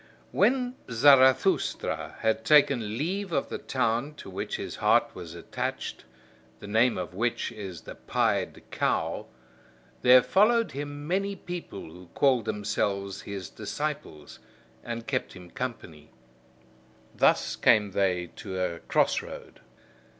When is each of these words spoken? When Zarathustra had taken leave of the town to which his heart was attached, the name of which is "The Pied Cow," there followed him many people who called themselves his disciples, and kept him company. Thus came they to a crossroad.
When 0.31 0.77
Zarathustra 0.89 2.15
had 2.21 2.43
taken 2.43 2.97
leave 2.97 3.31
of 3.31 3.49
the 3.49 3.59
town 3.59 4.15
to 4.15 4.31
which 4.31 4.55
his 4.55 4.77
heart 4.77 5.11
was 5.13 5.35
attached, 5.35 6.05
the 6.59 6.65
name 6.65 6.97
of 6.97 7.13
which 7.13 7.51
is 7.51 7.81
"The 7.81 7.93
Pied 7.93 8.63
Cow," 8.71 9.27
there 10.01 10.23
followed 10.23 10.71
him 10.71 11.07
many 11.07 11.35
people 11.35 11.83
who 11.91 12.07
called 12.15 12.45
themselves 12.45 13.21
his 13.21 13.47
disciples, 13.51 14.39
and 14.83 15.05
kept 15.05 15.33
him 15.33 15.51
company. 15.51 16.09
Thus 17.15 17.55
came 17.55 17.91
they 17.91 18.31
to 18.37 18.59
a 18.59 18.79
crossroad. 18.79 19.59